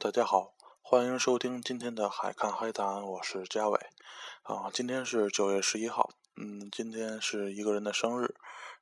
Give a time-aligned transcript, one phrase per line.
[0.00, 3.78] 大家好，欢迎收听今天的海看海谈，我是嘉伟。
[4.42, 8.34] 啊，今天是九月十一号，嗯，今天是一个人的生日，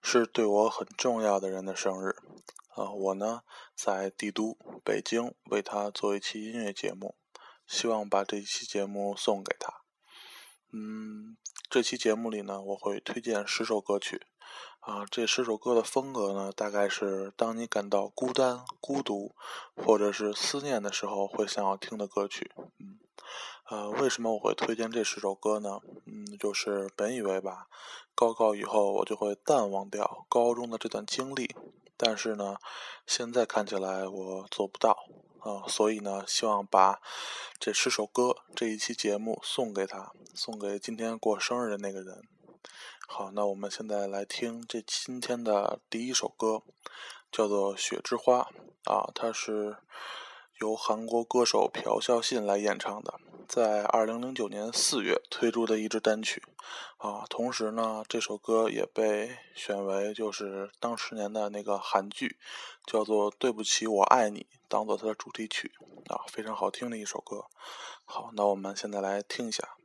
[0.03, 2.17] 是对我很重要的人的生日。
[2.75, 3.43] 啊，我呢
[3.75, 7.15] 在帝都北京为他做一期音乐节目，
[7.67, 9.83] 希望把这一期节目送给他。
[10.73, 11.37] 嗯，
[11.69, 14.27] 这期节目里呢，我会推荐十首歌曲。
[14.83, 19.33] 啊，这十首歌的风格呢，大概是当你感到孤单、孤独，
[19.77, 22.51] 或者是思念的时候，会想要听的歌曲。
[22.81, 22.99] 嗯，
[23.71, 25.79] 呃，为什么我会推荐这十首歌呢？
[26.07, 27.69] 嗯，就是本以为吧，
[28.17, 31.55] 高考以后我就会淡忘掉高中的这段经历，
[31.97, 32.57] 但是呢，
[33.07, 34.99] 现在看起来我做不到
[35.39, 37.01] 啊，所以呢，希望把
[37.61, 42.25] 这十首歌这一期节目送给他，送给今天过生日的那个人。
[43.15, 46.63] 好，那我们现在来听这今天的第一首歌，
[47.31, 48.49] 叫做《雪之花》
[48.91, 49.77] 啊，它是
[50.63, 56.43] 由韩国歌手朴孝信来演唱的，在二零零九年四月推出的一支单曲
[56.97, 57.27] 啊。
[57.29, 62.39] 同时呢，这首歌也被选为就是当时年的那个韩剧，
[62.87, 65.71] 叫做《对不起，我爱你》，当做它的主题曲
[66.07, 67.45] 啊，非常好听的一首歌。
[68.07, 69.77] 好，那我们现在来听一下。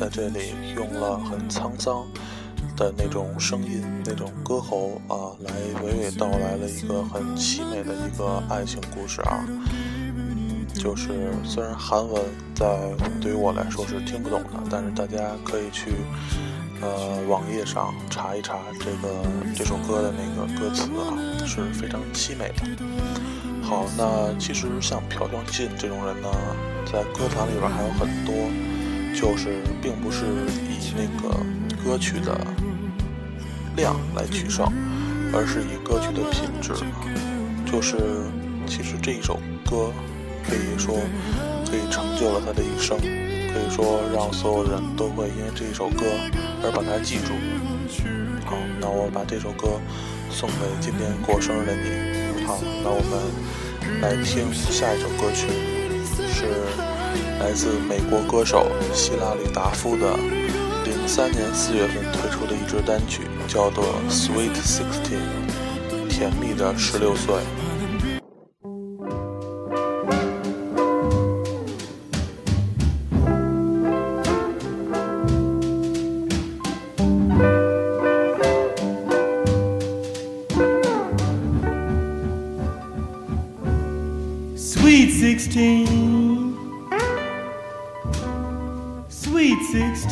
[0.00, 2.06] 在这里用了很沧桑
[2.74, 5.52] 的那种声音、那种歌喉啊，来
[5.84, 9.44] 娓娓道来了一个很凄美的一个爱情故事啊。
[10.72, 11.10] 就是
[11.44, 12.24] 虽然韩文
[12.54, 12.64] 在
[13.20, 15.92] 对于我来说是听不懂的，但是大家可以去
[16.80, 19.22] 呃网页上查一查这个
[19.54, 21.12] 这首歌的那个歌词啊，
[21.44, 22.62] 是非常凄美的。
[23.62, 26.28] 好，那其实像朴孝信这种人呢，
[26.90, 28.34] 在歌坛里边还有很多，
[29.14, 30.24] 就是并不是
[30.68, 31.36] 以那个
[31.84, 32.38] 歌曲的
[33.76, 34.66] 量来取胜，
[35.32, 36.72] 而是以歌曲的品质。
[37.70, 37.96] 就是
[38.66, 39.38] 其实这一首
[39.68, 39.92] 歌
[40.44, 40.96] 可以说
[41.70, 46.04] 可以成就了他的一生，可以说让所有人都会因为这一首歌
[46.62, 47.32] 而把它记住。
[48.44, 49.80] 好，那我把这首歌
[50.30, 52.44] 送给今天过生日的你。
[52.44, 55.46] 好，那我们来听下一首歌曲，
[56.32, 56.89] 是
[57.40, 60.16] 来自美国歌手希拉里达夫的
[60.84, 65.20] 零三年四月份推出的一支单曲，叫做《Sweet Sixteen》，
[66.08, 67.34] 甜蜜的十六岁。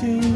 [0.01, 0.28] to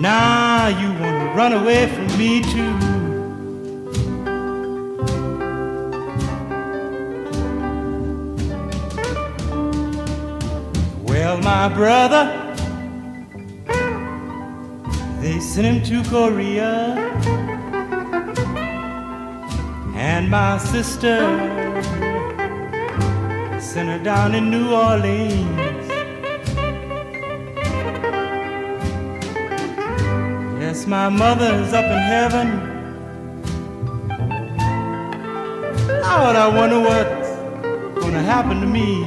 [0.00, 2.72] Now you want to run away from me too.
[11.02, 12.32] Well, my brother,
[15.20, 16.94] they sent him to Korea.
[19.96, 21.18] And my sister
[23.60, 25.67] sent her down in New Orleans.
[30.88, 32.48] My mother's up in heaven.
[35.86, 37.28] Lord, I wonder what's
[38.02, 39.04] gonna happen to me.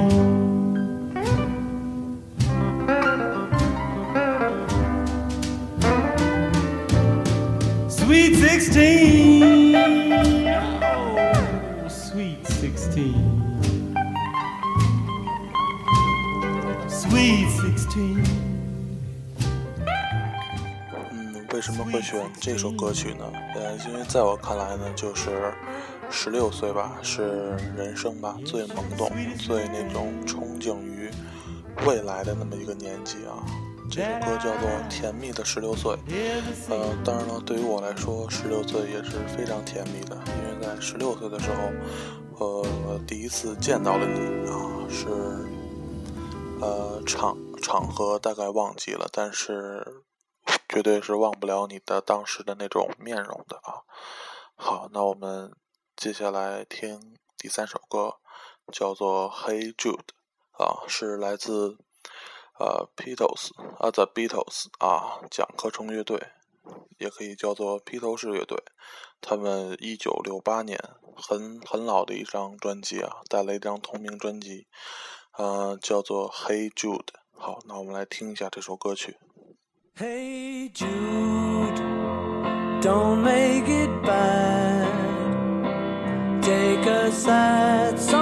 [7.88, 9.74] Sweet 16.
[10.84, 13.56] Oh, sweet 16.
[16.88, 18.31] Sweet 16.
[21.62, 23.24] 为什么会选这首歌曲呢？
[23.54, 25.54] 呃，因为在我看来呢，就是
[26.10, 31.08] 十六岁吧，是人生吧最懵懂、最那种憧憬于
[31.86, 33.46] 未来的那么一个年纪啊。
[33.88, 35.92] 这首歌叫做《甜蜜的十六岁》。
[36.68, 41.48] 呃，当然了，对于我来说，十六岁也是非常甜蜜的，因为在十六岁的时
[42.38, 45.06] 候，呃，第一次见到了你啊，是
[46.60, 49.86] 呃场场合大概忘记了，但是
[50.72, 53.84] 绝对是忘不了你的当时的那种面容的啊。
[54.54, 55.54] 好，那我们
[55.94, 58.16] 接下来听第三首歌，
[58.72, 60.00] 叫做《Hey Jude》
[60.64, 61.76] 啊，是来自。
[62.58, 66.28] 呃，Beatles 啊，The Beatles 啊，蒋壳虫乐队，
[66.98, 68.62] 也可以叫做披头士乐队。
[69.20, 70.78] 他们一九六八年
[71.16, 74.68] 很很老的一张专辑啊，带了一张同名专辑，
[75.38, 76.98] 呃，叫做《Hey Jude》。
[77.32, 79.18] 好，那我们来听一下这首歌曲。
[79.94, 81.76] Hey Jude,
[82.80, 84.88] don't make it bad.
[86.42, 88.21] Take a sad song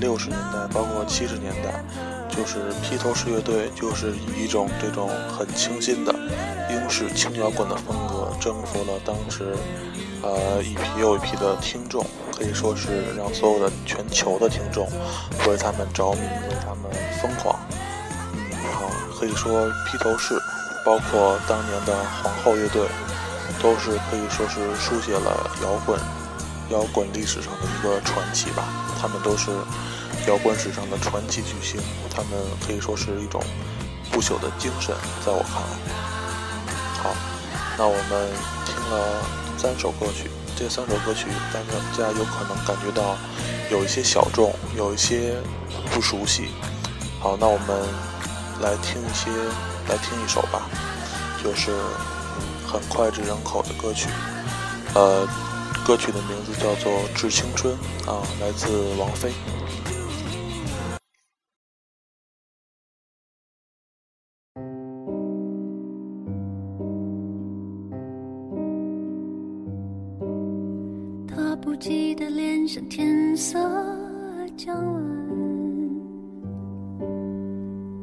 [0.00, 1.84] 六十年代，包括七十年代，
[2.28, 6.14] 就是披头士乐队就是以一种这种很清新的
[6.70, 9.54] 英式轻摇滚的风格，征服了当时
[10.22, 12.04] 呃一批又一批的听众，
[12.36, 14.86] 可以说是让所有的全球的听众
[15.46, 16.84] 为他们着迷，为他们
[17.20, 17.58] 疯狂。
[18.32, 18.38] 嗯，
[18.72, 18.84] 好，
[19.18, 20.40] 可以说披头士，
[20.84, 22.86] 包括当年的皇后乐队，
[23.62, 25.98] 都是可以说是书写了摇滚
[26.70, 28.77] 摇滚历史上的一个传奇吧。
[29.00, 29.50] 他们都是
[30.26, 32.30] 摇滚史上的传奇巨星，他们
[32.66, 33.40] 可以说是一种
[34.10, 35.68] 不朽的精神，在我看来。
[37.02, 37.14] 好，
[37.78, 38.28] 那我们
[38.66, 39.22] 听了
[39.56, 41.60] 三首歌曲，这三首歌曲大
[41.96, 43.16] 家有可能感觉到
[43.70, 45.36] 有一些小众，有一些
[45.92, 46.48] 不熟悉。
[47.20, 47.88] 好，那我们
[48.60, 49.30] 来听一些，
[49.88, 50.68] 来听一首吧，
[51.42, 51.72] 就是
[52.66, 54.08] 很脍炙人口的歌曲，
[54.94, 55.26] 呃。
[55.88, 57.74] 歌曲的名字叫做《致青春》，
[58.06, 59.32] 啊，来自王菲。
[71.26, 73.58] 他不羁的脸像天色
[74.58, 75.02] 将晚，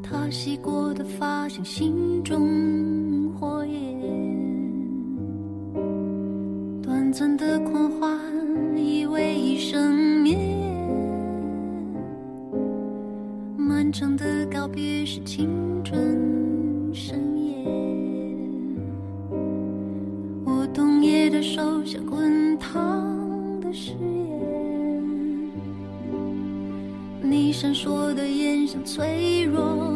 [0.01, 2.49] 他洗过的发像心中
[7.17, 8.19] 短的狂欢
[8.75, 10.37] 以为一生灭，
[13.55, 15.97] 漫长的告别是青春
[16.93, 17.63] 盛宴。
[20.43, 23.01] 我冬夜的手像滚烫
[23.61, 25.49] 的誓言，
[27.21, 29.94] 你闪烁的眼像脆弱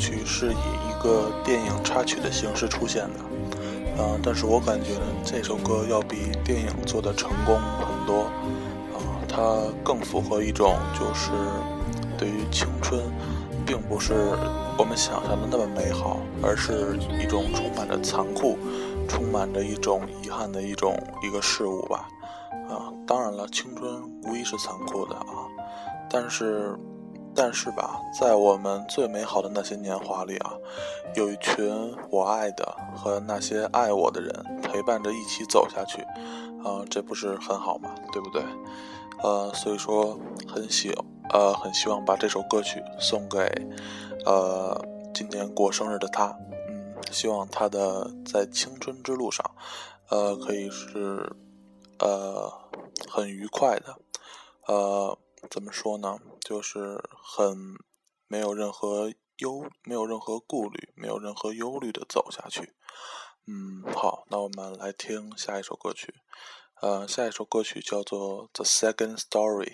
[0.00, 0.56] 曲是以
[0.88, 3.20] 一个电影插曲的形式出现的，
[3.98, 4.92] 嗯，但是我感觉
[5.22, 8.22] 这首歌要比电影做的成功很多，
[8.94, 11.30] 啊，它更符合一种就是
[12.16, 13.02] 对于青春，
[13.66, 14.14] 并不是
[14.78, 18.58] 我们想象的那么美好，而是一种充满着残酷、
[19.06, 22.08] 充满着一种遗憾的一种一个事物吧，
[22.70, 25.44] 啊，当然了，青春无疑是残酷的啊，
[26.10, 26.74] 但是。
[27.34, 30.52] 但是吧，在我们最美好的那些年华里啊，
[31.14, 36.02] 有一群我爱的和那些爱我的人陪伴着一起走下去，
[36.62, 37.94] 啊，这不是很好吗？
[38.12, 38.42] 对不对？
[39.22, 40.92] 呃，所以说很希
[41.30, 43.38] 呃很希望把这首歌曲送给
[44.26, 44.78] 呃
[45.14, 46.36] 今年过生日的他，
[46.68, 49.44] 嗯，希望他的在青春之路上，
[50.10, 51.32] 呃，可以是
[52.00, 52.52] 呃
[53.08, 53.96] 很愉快的，
[54.66, 55.16] 呃。
[55.48, 56.18] 怎么说呢？
[56.40, 57.56] 就是很
[58.26, 62.74] 没有任何忧，没有任何顾虑，没有任何忧虑的走下去。
[63.46, 66.14] 嗯，好，那我们来听下一首歌曲。
[66.82, 69.66] 呃，下一首歌曲叫做《The Second Story》，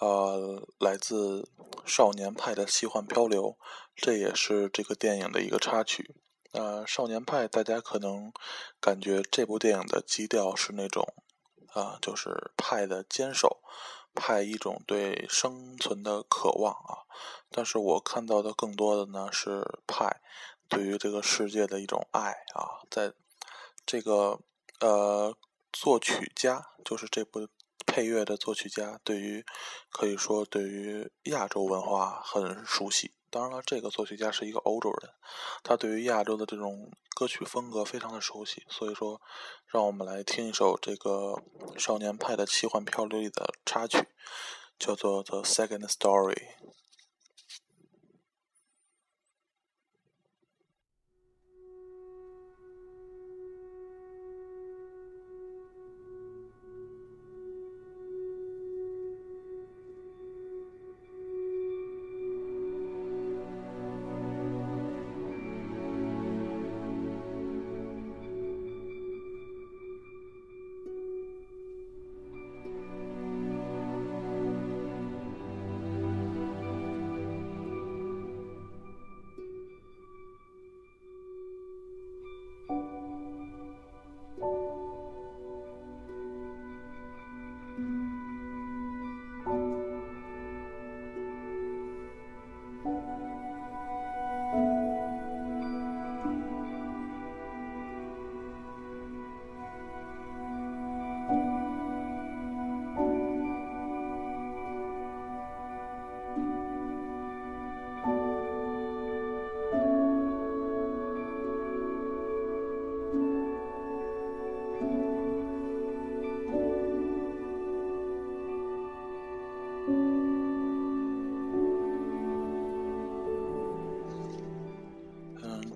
[0.00, 1.42] 呃，来自
[1.86, 3.42] 《少年派的奇幻漂流》，
[3.96, 6.14] 这也是这个电影的一个插曲。
[6.52, 8.32] 呃，《少年派》大家可能
[8.80, 11.06] 感觉这部电影的基调是那种，
[11.74, 13.60] 啊，就是派的坚守。
[14.20, 17.06] 派一种对生存的渴望啊，
[17.50, 20.20] 但是我看到的更多的呢是派
[20.68, 23.12] 对于这个世界的一种爱啊，在
[23.86, 24.40] 这个
[24.80, 25.36] 呃
[25.72, 27.46] 作曲家就是这部
[27.86, 29.46] 配乐的作曲家，对于
[29.90, 33.12] 可以说对于亚洲文化很熟悉。
[33.30, 35.12] 当然了，这个作曲家是一个欧洲人，
[35.62, 39.20] 他对于亚洲的这种歌曲风格非常的熟悉，所以说，
[39.66, 41.42] 让我们来听一首这个
[41.76, 44.06] 少年派的奇幻漂流里的插曲，
[44.78, 46.34] 叫做《The Second Story》。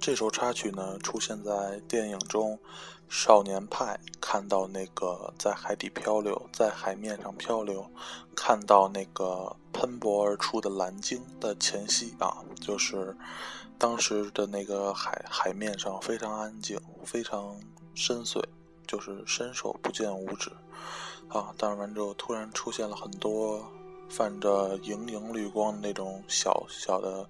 [0.02, 2.56] 这首插曲呢出现在电影中，
[3.08, 7.88] 《少年派》看到那个在海底漂流，在海面上漂流，
[8.34, 13.16] 看到那个喷薄而出的蓝鲸的前夕啊，就是
[13.78, 17.56] 当时的那个海海面上非常安静，非常
[17.94, 18.42] 深邃，
[18.84, 20.50] 就是伸手不见五指
[21.28, 21.54] 啊。
[21.56, 23.64] 但是完之后，突然出现了很多
[24.08, 27.28] 泛着莹莹绿光的那种小小的。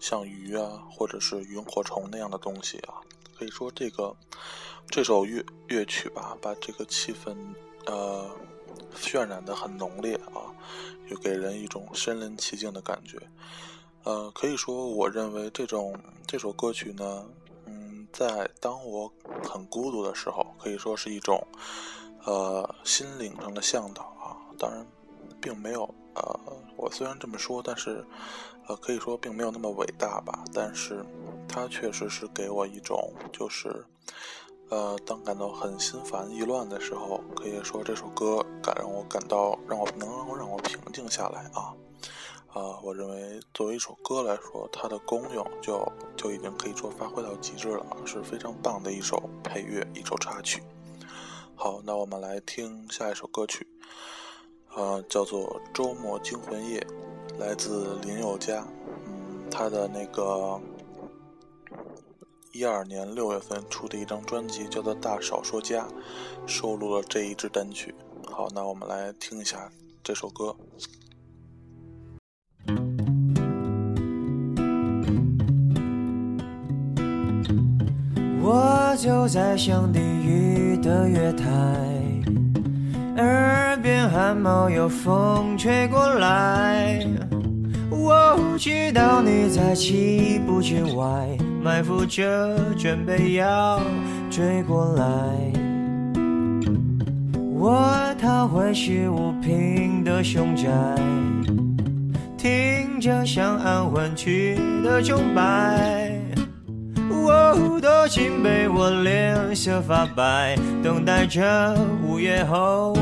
[0.00, 3.04] 像鱼啊，或者是萤火虫那样的东西啊，
[3.38, 4.16] 可以说这个
[4.88, 7.36] 这首乐乐曲吧，把这个气氛
[7.84, 8.30] 呃
[8.96, 10.48] 渲染的很浓烈啊，
[11.10, 13.20] 又给人一种身临其境的感觉。
[14.04, 15.94] 呃，可以说，我认为这种
[16.26, 17.26] 这首歌曲呢，
[17.66, 19.12] 嗯，在当我
[19.44, 21.46] 很孤独的时候，可以说是一种
[22.24, 24.40] 呃心灵上的向导啊。
[24.58, 24.86] 当然，
[25.42, 26.40] 并没有呃，
[26.76, 28.04] 我虽然这么说，但是。
[28.66, 31.04] 呃，可以说并没有那么伟大吧，但是
[31.48, 33.84] 它确实是给我一种，就是，
[34.68, 41.74] 呃，当感到很心烦意乱的时候，可以说这首歌感让我感到，让我能够让我平静下来啊，
[42.52, 50.62] 啊，我认为作为一首歌来说，它的功用就就已经可以说发挥到极致了，是非常棒的一首配乐，一首插曲。
[51.56, 53.66] 好，那我们来听下一首歌曲，
[54.76, 56.80] 呃，叫做《周末惊魂夜》。
[57.38, 58.66] 来自林宥嘉，
[59.06, 60.60] 嗯，他的那个
[62.52, 65.84] 一二年六月份出的一张专辑叫做《大少说家》，
[66.46, 67.94] 收录了这一支单曲。
[68.24, 69.70] 好，那我们来听一下
[70.02, 70.54] 这首歌。
[78.42, 81.49] 我就在向地狱的月台，
[84.20, 87.02] 汗毛有风吹过来。
[87.88, 91.26] 我知道你在起步之外
[91.62, 93.80] 埋伏着，准备要
[94.30, 95.04] 追过来。
[97.58, 100.68] 我逃回十五平的凶宅，
[102.36, 104.54] 听着像安魂曲
[104.84, 106.12] 的钟摆。
[107.08, 111.74] 我躲进被窝，脸色发白，等待着
[112.06, 112.94] 午夜后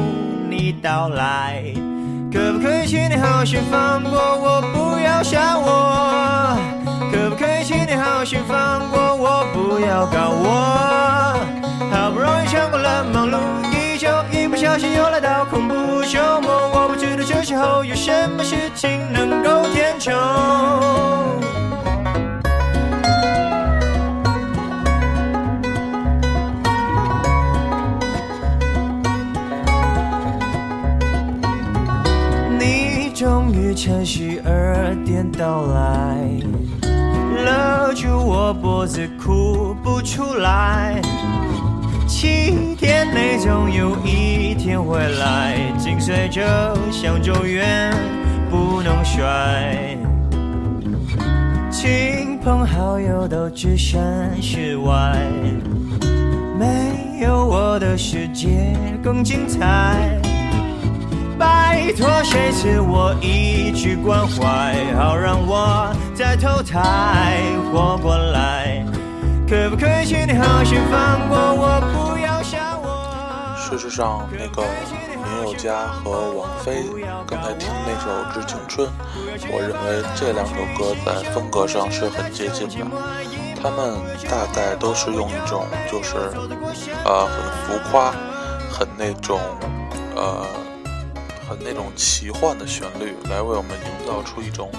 [0.58, 1.62] 你到来。
[2.32, 6.58] 可不可以请你好心放过我，不要杀我？
[7.12, 11.38] 可不可以请你好心放过我，不要搞我？
[11.92, 13.38] 好不容易撑过了忙碌
[13.72, 20.12] 一周，一不小心又来到恐怖周末，我不知道这时候有什么事情能够填充。
[33.80, 36.18] 趁虚而点到来，
[36.82, 41.00] 勒住我脖子，哭不出来。
[42.08, 47.92] 七天内总有一天会来，紧随着像咒怨，
[48.50, 49.96] 不能甩。
[51.70, 55.16] 亲朋好友都置身事外，
[56.58, 60.20] 没有我的世界更精彩。
[61.38, 67.40] 拜托，谁赐我一句关怀，好让我在投胎
[67.72, 68.84] 活过来？
[69.48, 73.54] 可不可以请你好心放过我，不要杀我？
[73.56, 76.84] 事实上，那个林宥嘉和王菲
[77.26, 78.88] 刚才听那首《致青春》，
[79.50, 82.74] 我认为这两首歌在风格上是很接近的。
[83.62, 83.94] 他们
[84.28, 86.16] 大概都是用一种就是，
[87.04, 88.12] 呃，很浮夸，
[88.70, 89.38] 很那种，
[90.16, 90.44] 呃。
[91.48, 94.70] 很那种奇幻的旋律，来为我们营造出一种，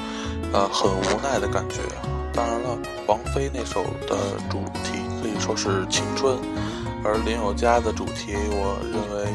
[0.54, 1.78] 呃，很无奈的感觉。
[2.32, 2.78] 当然了，
[3.08, 4.16] 王菲那首的
[4.50, 6.38] 主题可以说是青春，
[7.04, 9.28] 而林宥嘉的主题，我认为，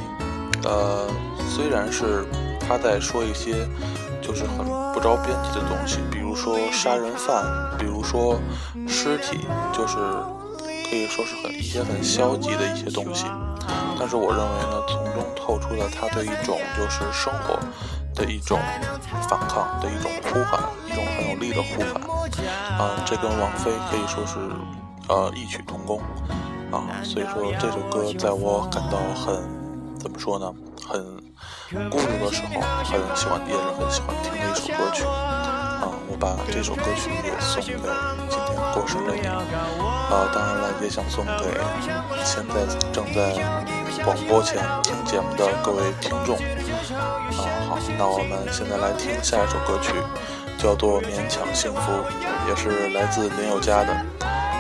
[0.63, 1.09] 呃，
[1.51, 2.25] 虽然是
[2.61, 3.69] 他在说一些
[4.23, 7.45] 就是很不着边际的东西，比如说杀人犯，
[7.79, 8.39] 比如说
[8.87, 9.41] 尸体，
[9.73, 9.97] 就是
[10.89, 13.27] 可以说是很一些很消极的一些东西。
[14.05, 17.59] 但是我认为呢，从中透出了他对一种就是生活
[18.15, 18.61] 的一种
[19.27, 21.95] 反抗的一种呼喊，一种很有力的呼喊。
[22.79, 24.39] 啊，这跟王菲可以说是
[25.09, 26.03] 呃异曲同工
[26.71, 26.85] 啊。
[27.03, 29.43] 所以说这首歌在我感到很
[29.99, 30.53] 怎么说呢，
[30.87, 31.03] 很
[31.89, 35.03] 孤独的时候，很喜欢，也是很喜欢听的一首歌曲。
[35.07, 37.73] 啊，我把这首歌曲也送给
[38.29, 39.27] 今天过生日的你。
[39.27, 41.33] 啊，当然了，也想送给
[42.23, 43.33] 现在正在。
[44.05, 46.37] 广播前听节目的各位听众。
[46.95, 49.95] 啊，好，那我们现在来听下一首歌曲，
[50.59, 51.81] 叫做《勉强幸福》，
[52.47, 53.97] 也是来自林宥嘉的，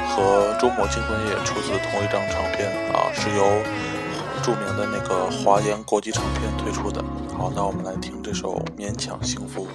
[0.09, 3.44] 和《周末惊魂夜》出自同一张唱片啊，是由
[4.42, 7.04] 著名的那个华研国际唱片推出的。
[7.37, 9.66] 好，那我们来听这首《勉强幸福》。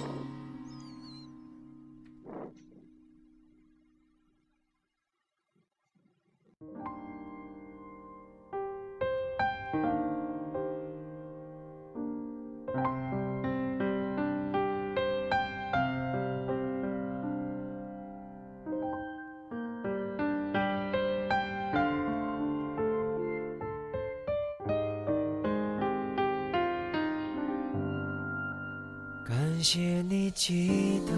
[29.60, 31.12] 感谢你记得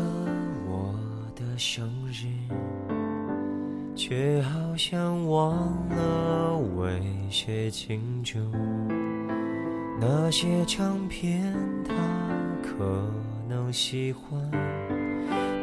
[0.67, 0.93] 我
[1.37, 2.27] 的生日，
[3.95, 5.55] 却好像忘
[5.91, 7.01] 了为
[7.31, 8.41] 谁庆祝。
[10.01, 11.55] 那些唱片
[11.87, 11.95] 他
[12.65, 13.09] 可
[13.49, 14.51] 能喜欢，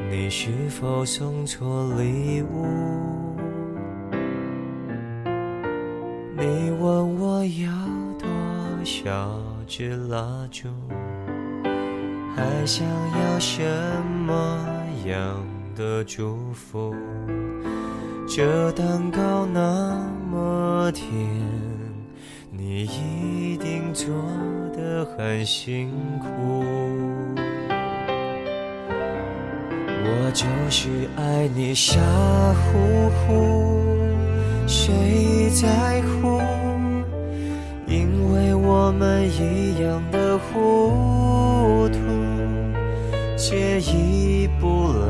[0.09, 2.65] 你是否送错礼物？
[6.37, 7.73] 你问我要
[8.17, 9.37] 多少
[9.67, 10.69] 支蜡烛？
[12.39, 13.61] 还想要什
[14.25, 14.57] 么
[15.05, 16.95] 样的祝福？
[18.25, 21.09] 这蛋糕那么甜，
[22.49, 24.07] 你一定做
[24.73, 26.63] 得很辛苦。
[30.01, 31.99] 我就是爱你傻
[32.53, 33.91] 乎乎，
[34.65, 36.39] 谁在乎？
[37.85, 42.08] 因为我们一样的糊涂。
[43.49, 45.07] 介意不来，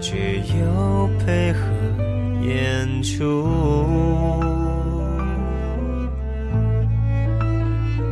[0.00, 1.58] 却又配合
[2.40, 3.48] 演出，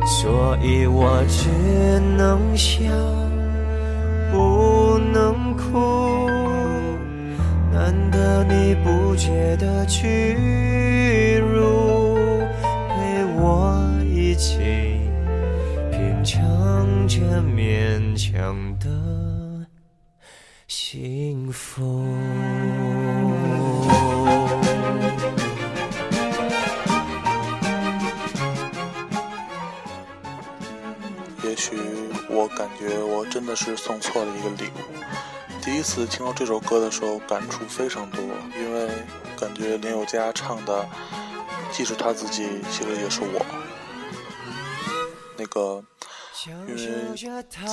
[0.05, 1.49] 所以我只
[2.17, 2.81] 能笑，
[4.33, 6.27] 不能哭。
[7.71, 12.17] 难得你不觉得屈辱，
[12.89, 14.59] 陪我一起。
[15.89, 18.68] 品尝着勉强
[20.89, 22.03] 的幸福。
[31.43, 31.77] 也许
[32.29, 34.79] 我感觉我真的是送错了一个礼物。
[35.61, 38.23] 第一次听到这首歌的时候，感触非常多，
[38.57, 38.89] 因为
[39.39, 40.87] 感觉林宥嘉唱的
[41.71, 43.45] 既是他自己，其实也是我。
[45.37, 45.83] 那个，
[46.47, 46.75] 因为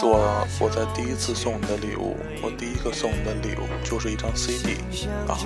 [0.03, 4.79] 我我在第一次送你的礼物，我第一个送你的礼物就是一张 CD
[5.29, 5.39] 啊。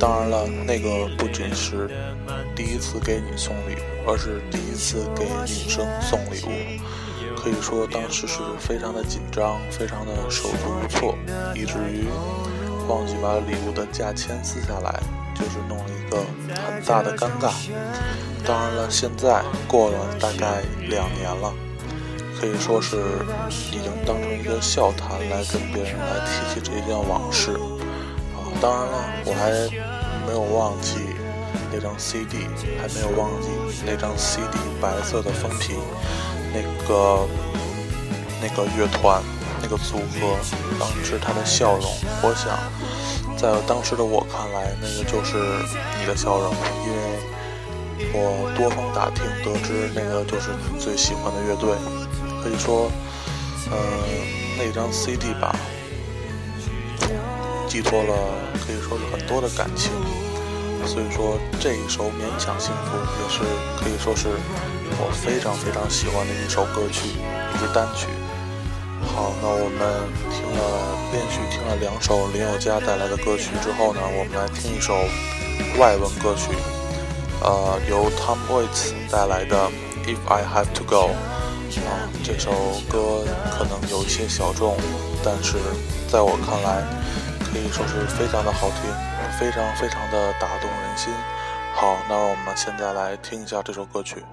[0.00, 1.90] 当然了，那个不仅是
[2.54, 6.50] 第一次给你送礼物，而是第一次给女生送礼物。
[7.36, 11.14] 可以说当时是非常的紧张，非常的手足无措，
[11.54, 12.06] 以至于
[12.88, 15.02] 忘记把礼物的价签撕下来，
[15.34, 16.24] 就是弄了一个
[16.66, 17.52] 很大的尴尬。
[18.46, 21.52] 当然了，现在过了大概两年了，
[22.38, 22.96] 可以说是
[23.72, 27.52] 已经当成一个笑谈来跟别人来提起这件往事。
[28.34, 29.50] 啊，当然了，我还
[30.26, 30.98] 没有忘记
[31.72, 32.46] 那张 CD，
[32.80, 33.48] 还没有忘记
[33.84, 35.74] 那张 CD 白色的封皮。
[36.52, 37.26] 那个
[38.40, 39.22] 那个乐团，
[39.60, 40.38] 那个组合，
[40.78, 41.90] 当时他的笑容，
[42.22, 42.56] 我想，
[43.36, 45.36] 在当时的我看来，那个就是
[46.00, 46.96] 你的笑容，因为
[48.14, 51.68] 我多方打听得知，那个就是你最喜欢的乐队。
[52.42, 52.90] 可以说，
[53.70, 53.76] 嗯，
[54.58, 55.54] 那张 CD 吧，
[57.68, 58.14] 寄托了
[58.66, 59.90] 可以说是很多的感情。
[60.86, 63.40] 所以说，这一首《勉强幸福》也是
[63.82, 64.28] 可以说是
[65.00, 68.06] 我非常非常喜欢的一首歌曲，一支单曲。
[69.02, 70.62] 好，那我们听了
[71.10, 74.94] 连续听了两首林宥嘉带来的歌曲之后呢，我们来听一首
[75.76, 76.52] 外文歌曲，
[77.42, 79.68] 呃，由 Tom Waits 带来的
[80.06, 81.10] 《If I Have to Go》。
[81.86, 82.50] 啊，这首
[82.88, 84.76] 歌可能有一些小众，
[85.24, 85.56] 但是
[86.08, 86.82] 在我看来，
[87.44, 88.90] 可以说是非常的好听。
[89.38, 91.12] 非常非常的打动人心。
[91.74, 94.24] 好，那我们现在来听一下这首歌曲。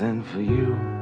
[0.00, 0.99] Send for you.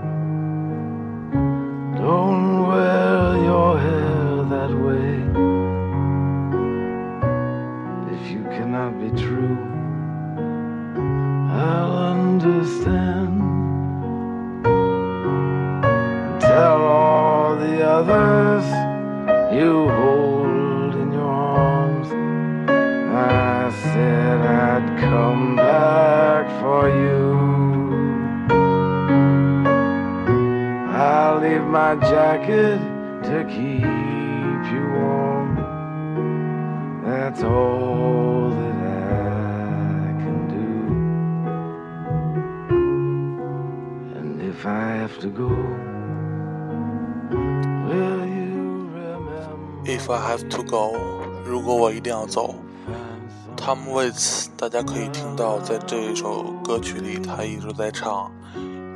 [54.67, 58.31] 大家可以听到，在这一首歌曲里，他一直在唱：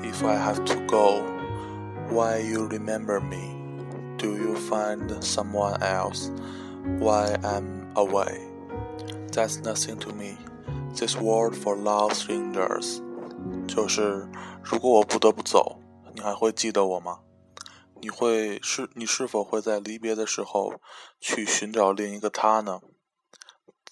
[0.01, 1.21] If I have to go,
[2.09, 3.55] why you remember me?
[4.17, 6.29] Do you find someone else?
[6.99, 8.39] Why I'm away?
[9.31, 10.37] That's nothing to me.
[10.95, 13.01] This world for love strangers.
[13.67, 14.27] 就是，
[14.63, 15.79] 如果我不得不走，
[16.15, 17.19] 你还会记得我吗？
[18.01, 20.73] 你会是你是否会在离别的时候
[21.19, 22.79] 去寻找另一个他呢？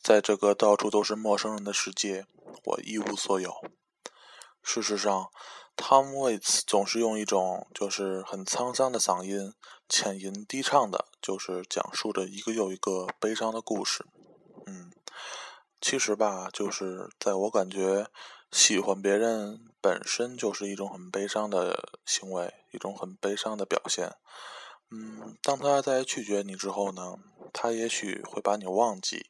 [0.03, 2.27] 在这个到处都是陌生人的世界，
[2.65, 3.55] 我一无所有。
[4.63, 5.31] 事实上
[5.77, 9.53] ，Tom Waits 总是用一种就是很沧桑的嗓音，
[9.89, 14.07] 浅吟低唱的，就是讲述着一个又一个悲伤的故事。
[14.67, 14.91] 嗯，
[15.81, 18.07] 其实吧，就是在我感觉，
[18.51, 24.15] 喜欢别人本身就是一种很悲伤的行为，一种很悲伤的表现。
[24.91, 27.17] 嗯，当他在拒绝你之后呢，
[27.53, 29.30] 他也许会把你忘记，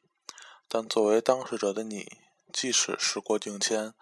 [0.73, 2.09] 但作为当事者的你，
[2.53, 3.93] 即使时过境迁，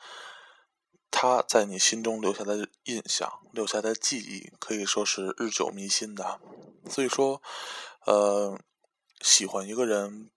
[1.09, 6.39] 他在你心中留下的印象、留下的记忆，可以说是日久弥新的。
[6.87, 7.41] 所以说，
[8.05, 8.59] 呃，
[9.19, 10.29] 喜欢一个人，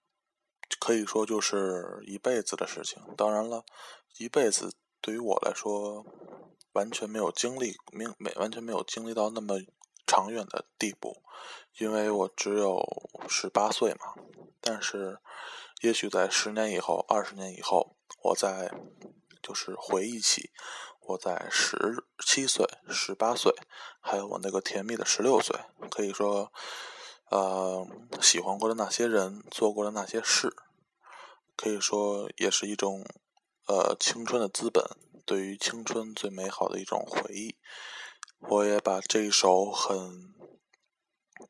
[0.80, 3.02] 可以说就是一辈子的事情。
[3.14, 3.66] 当然了，
[4.16, 6.06] 一辈子对于我来说，
[6.72, 9.58] 完全没有经历，没没完全没有经历到那么
[10.06, 11.22] 长远的地步，
[11.76, 12.82] 因为我只有
[13.28, 14.14] 十八岁嘛。
[14.64, 15.18] 但是，
[15.82, 18.72] 也许在十年以后、二十年以后，我在
[19.42, 20.50] 就是回忆起
[21.00, 23.52] 我在十七岁、十八岁，
[24.00, 25.58] 还有我那个甜蜜的十六岁，
[25.90, 26.52] 可以说，
[27.30, 27.86] 呃，
[28.20, 30.54] 喜欢过的那些人，做过的那些事，
[31.56, 33.04] 可以说也是一种
[33.66, 34.84] 呃青春的资本，
[35.26, 37.56] 对于青春最美好的一种回忆。
[38.48, 40.34] 我也把这一首很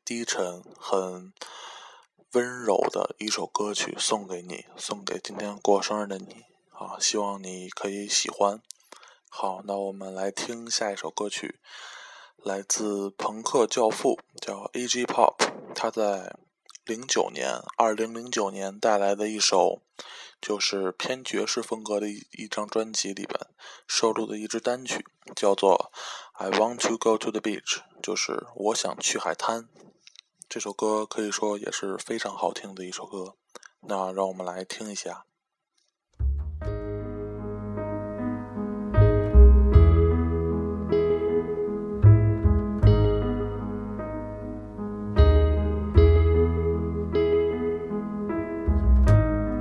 [0.05, 1.33] 低沉、很
[2.33, 6.97] 温柔的一首歌曲送给你，送给今天过生日的你啊！
[6.99, 8.59] 希望你可以喜欢。
[9.29, 11.59] 好，那我们来听下一首歌曲，
[12.37, 15.05] 来自朋克教父，叫 A.G.
[15.05, 15.35] Pop，
[15.75, 16.35] 他在
[16.85, 19.83] 零九年，二零零九年带来的一首，
[20.41, 23.39] 就是偏爵士风格的一一张专辑里边
[23.85, 25.91] 收录的一支单曲，叫做
[26.43, 29.69] 《I Want to Go to the Beach》，就是我想去海滩。
[30.53, 33.33] 这首歌可以说也是非常好听的一首歌，
[33.81, 35.25] 那让我们来听一下。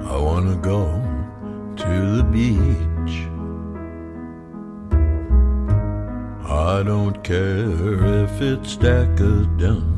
[0.04, 1.00] I wanna go
[1.76, 3.30] to the beach.
[6.46, 9.91] I don't care if it's decadent.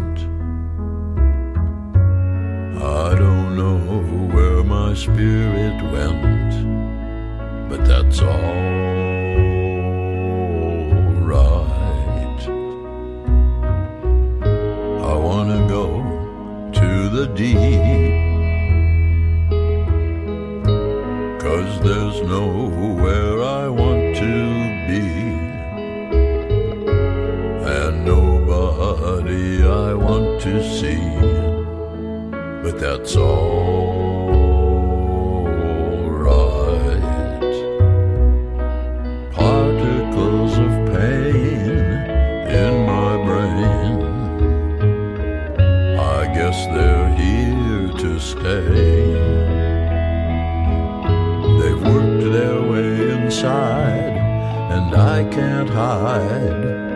[54.74, 56.93] and I can't hide.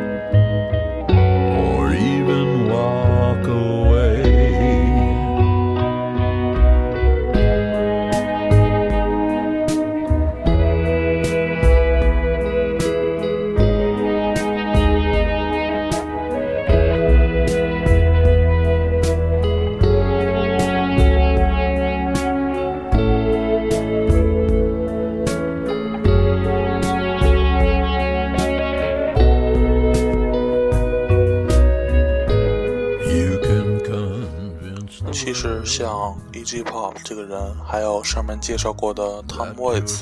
[35.68, 36.64] 像 E.G.
[36.64, 40.00] Pop 这个人，还有上面介绍过的 Tom Waits，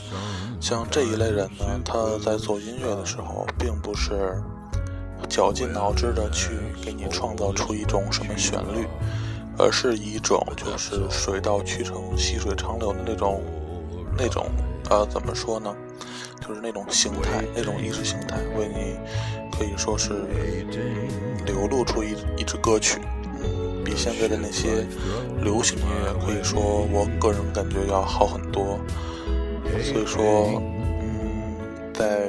[0.60, 4.40] 像这一类人呢，他在做音乐的时候，并不是
[5.28, 8.86] 绞尽脑汁的去给你创造出一种什么旋律，
[9.58, 13.42] 而是一种就是水到渠成、细水长流的那种
[14.16, 14.46] 那种
[14.88, 15.74] 呃怎么说呢？
[16.46, 18.96] 就是那种形态，那种意识形态，为你
[19.50, 20.12] 可以说是
[21.44, 23.00] 流露出一一支歌曲。
[23.86, 24.84] 比现在的那些
[25.40, 28.80] 流行音乐，可以说我个人感觉要好很多。
[29.80, 30.60] 所以说，
[31.00, 32.26] 嗯，在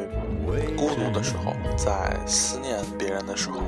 [0.77, 3.59] 孤独的时候，在思念别人的时候，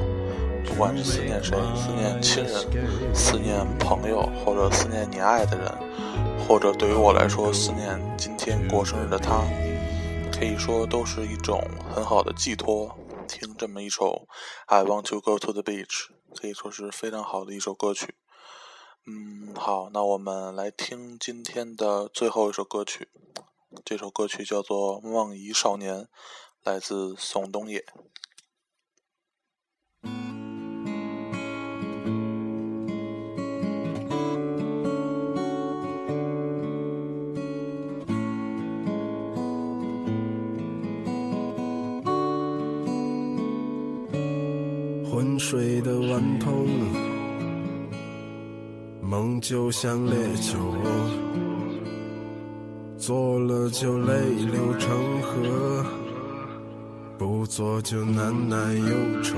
[0.63, 5.73] 不管是思念谁，思念亲人，思念朋友，或者思念你爱的人，
[6.47, 9.41] 或者对于我来说，思念今天过生日的他，
[10.31, 12.95] 可以说都是一种很好的寄托。
[13.27, 14.27] 听这么一首
[14.73, 15.85] 《I Want to Go to the Beach》，
[16.35, 18.15] 可以说是非常好的一首歌曲。
[19.05, 23.09] 嗯，好，那我们来听今天的最后一首歌曲。
[23.85, 26.03] 这首歌曲叫做《梦遗少年》，
[26.63, 27.85] 来自宋冬野。
[49.09, 50.59] 梦就像烈酒，
[52.95, 55.83] 做了就泪流成河，
[57.17, 59.35] 不做就难耐忧愁。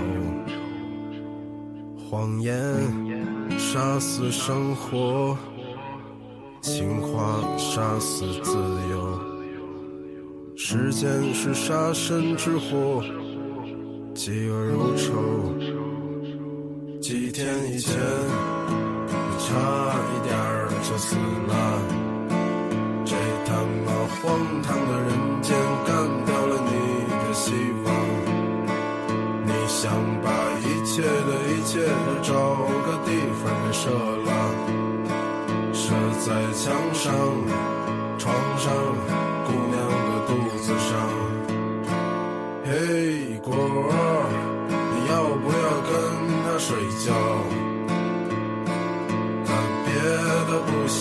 [1.98, 2.54] 谎言
[3.58, 5.38] 杀死生活，
[6.60, 8.58] 情话杀死自
[8.92, 9.20] 由，
[10.54, 13.02] 时间是杀身之祸。
[14.14, 15.14] 嫉恶如仇。
[17.00, 17.98] 几天以前，
[19.52, 19.58] 差
[20.08, 21.52] 一点儿就死了。
[23.04, 23.12] 这
[23.46, 23.50] 他
[23.84, 25.12] 妈荒唐的人
[25.42, 25.52] 间
[25.86, 25.90] 干
[26.26, 26.72] 掉了你
[27.12, 27.52] 的希
[27.84, 27.88] 望。
[29.44, 29.92] 你想
[30.24, 30.32] 把
[30.64, 32.32] 一切的一切都找
[32.86, 33.12] 个地
[33.44, 33.84] 方给射
[34.24, 34.32] 了，
[35.74, 35.84] 射
[36.22, 37.12] 在墙上、
[38.18, 38.72] 床上、
[39.46, 39.76] 姑娘
[40.08, 40.90] 的肚子上。
[42.64, 42.72] 嘿，
[43.44, 43.52] 果
[43.92, 43.96] 儿，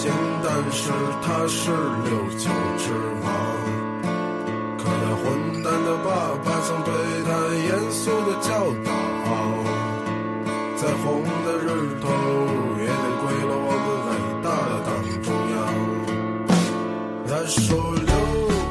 [0.00, 0.10] 行，
[0.42, 0.90] 但是
[1.20, 1.70] 他是
[2.08, 2.48] 六九
[2.78, 2.84] 之
[3.22, 3.26] 王。
[4.78, 5.22] 可他混
[5.62, 6.08] 蛋的爸
[6.42, 6.88] 爸曾对
[7.26, 7.28] 他
[7.68, 8.48] 严肃的教
[8.82, 8.88] 导，
[10.74, 11.04] 再红
[11.44, 11.68] 的日
[12.00, 12.08] 头
[12.78, 14.10] 也得归了我们伟
[14.42, 14.88] 大的党
[15.22, 15.58] 中央。
[17.28, 17.60] 他说
[17.92, 18.08] 六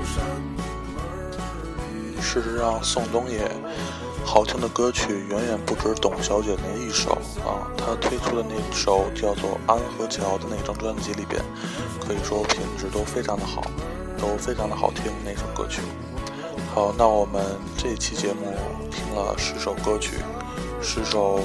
[0.03, 0.11] 扇
[0.95, 0.97] 门
[1.77, 2.19] 里。
[2.19, 3.47] 事实上，宋冬野
[4.29, 7.13] 好听的歌曲远远不止董小姐那一首
[7.43, 7.65] 啊。
[7.75, 11.41] 她推出的那首叫做《安河桥》的那张专辑里边，
[11.99, 13.63] 可以说品质都非常的好，
[14.19, 15.81] 都非常的好听那首歌曲。
[16.75, 17.43] 好，那我们
[17.75, 18.53] 这期节目
[18.91, 20.17] 听了十首歌曲，
[20.79, 21.39] 十首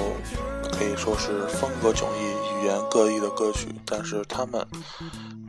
[0.71, 4.63] 可以说是风格迥异、语言各异的歌曲，但是他们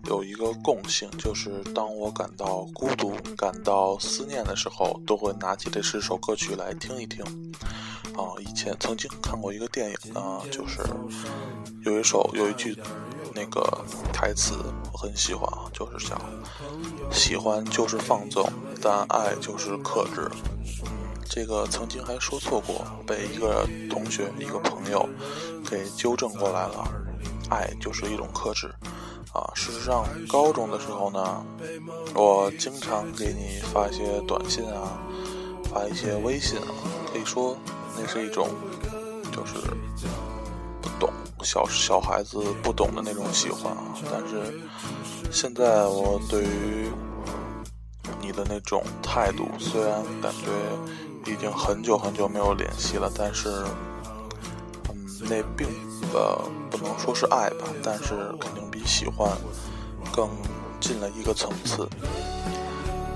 [0.07, 7.24] 有一个共性，就是当我感到孤独、感到思念的时候，都会拿起这十首歌曲来听一听。
[8.14, 10.80] 啊，以前曾经看过一个电影啊，就是
[11.84, 12.74] 有一首有一句
[13.34, 13.61] 那个
[14.12, 14.54] 台词
[14.92, 16.18] 我很喜欢啊，就是讲
[17.12, 18.50] 喜欢就是放纵，
[18.80, 20.30] 但爱就是克制。
[21.28, 25.07] 这个曾经还说错过，被一个同学、一个朋友
[25.68, 26.88] 给纠正过来了。
[27.50, 28.72] 爱就是一种克制。
[29.32, 31.44] 啊，事实上，高中的时候呢，
[32.14, 34.98] 我经常给你发一些短信啊，
[35.64, 36.68] 发一些微信啊，
[37.12, 37.56] 可以说
[37.98, 38.48] 那是一种
[39.30, 39.54] 就是
[40.80, 41.12] 不懂
[41.42, 43.94] 小小孩子不懂的那种喜欢啊。
[44.10, 44.58] 但是
[45.30, 46.88] 现在我对于
[48.20, 53.64] 你的那种态度，虽然感觉已经很久很久没有联系了，但是，
[55.22, 55.68] 那并
[56.12, 56.38] 呃
[56.70, 59.30] 不能说是爱吧，但是肯定比喜欢
[60.12, 60.28] 更
[60.80, 61.88] 进了一个层次。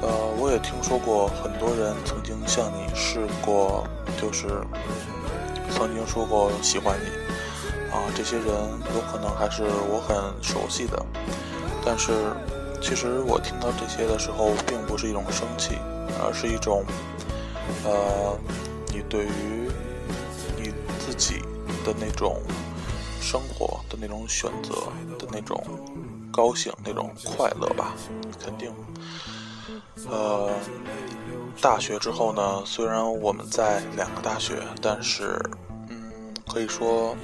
[0.03, 3.86] 呃，我也听说过很多人曾经向你试过，
[4.20, 4.48] 就是
[5.70, 7.07] 曾经说过喜欢你
[7.92, 11.05] 啊，这些人有可能还是我很熟悉的，
[11.84, 12.32] 但是
[12.80, 15.76] 其实我听到这些的时候，并不是一种生气，
[16.24, 16.82] 而是一种
[17.84, 18.38] 呃，
[18.88, 19.68] 你对于
[20.57, 21.42] 你自己
[21.85, 22.41] 的那种
[23.20, 24.74] 生活的那种选择
[25.18, 25.62] 的那种
[26.33, 27.95] 高兴、那种快乐吧，
[28.43, 28.72] 肯定。
[30.09, 30.51] 呃，
[31.61, 35.39] 大学之后呢，虽然我们在两个大学，但是，
[35.89, 37.14] 嗯，可以说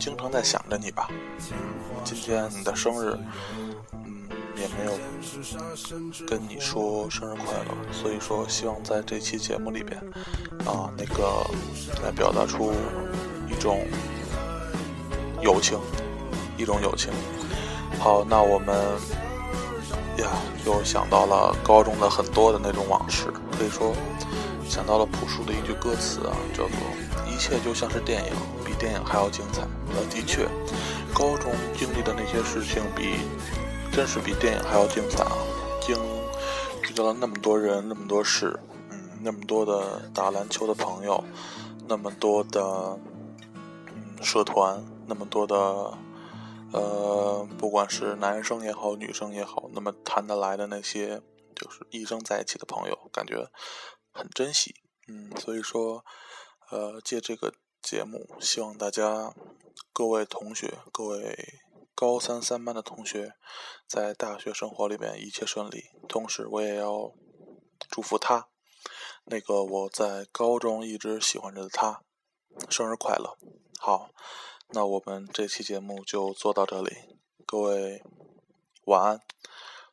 [0.00, 1.08] 经常在想着你吧。
[2.04, 3.16] 今天你的生日，
[4.56, 4.92] 也没有
[6.26, 9.98] 跟你说生日快乐，所以说希望在这期节目里边，
[10.66, 11.44] 啊，那个
[12.02, 12.72] 来表达出
[13.48, 13.86] 一种
[15.40, 15.78] 友情，
[16.56, 17.12] 一种友情。
[17.98, 18.74] 好，那我们。
[20.16, 20.30] 呀，
[20.64, 23.26] 又想到了高中的很多的那种往事，
[23.58, 23.92] 可以说
[24.64, 26.76] 想到了朴树的一句歌词啊，叫做
[27.26, 28.32] “一切就像是电影，
[28.64, 29.62] 比电影还要精彩”。
[29.90, 30.46] 呃，的确，
[31.12, 33.16] 高中经历的那些事情比
[33.94, 35.36] 真是比电影还要精彩啊！
[35.80, 35.94] 经
[36.82, 38.58] 遇到了那么多人，那么多事，
[38.90, 41.22] 嗯，那么多的打篮球的朋友，
[41.86, 42.60] 那么多的
[43.94, 45.96] 嗯社团，那么多的。
[46.72, 51.22] 呃，不管是男生也好，女生也好，那么谈得来的那些，
[51.54, 53.48] 就是一生在一起的朋友，感觉
[54.10, 54.74] 很珍惜。
[55.06, 56.04] 嗯，所以说，
[56.72, 59.32] 呃，借这个节目，希望大家
[59.92, 61.60] 各位同学，各位
[61.94, 63.34] 高三三班的同学，
[63.86, 65.90] 在大学生活里边一切顺利。
[66.08, 67.12] 同时，我也要
[67.88, 68.48] 祝福他，
[69.24, 72.02] 那个我在高中一直喜欢着的他，
[72.68, 73.36] 生日快乐。
[73.78, 74.10] 好。
[74.68, 78.02] 那我们这期节目就做到这里，各位
[78.86, 79.20] 晚安。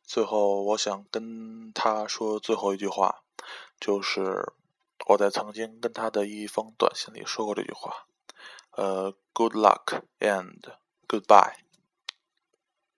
[0.02, 3.22] 最后，我想跟他说最后一句话，
[3.78, 4.54] 就是
[5.06, 8.06] 我在曾经跟他的一封短信里说过这句话，
[8.72, 10.62] 呃，Good luck and
[11.06, 11.58] goodbye。